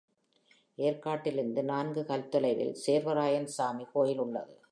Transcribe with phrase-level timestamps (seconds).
[0.77, 4.53] ஏர்க்காட்டிலிருந்து நான்கு கல் தொலைவில் சேர்வராயன் சாமி கோயில் உள்ளது.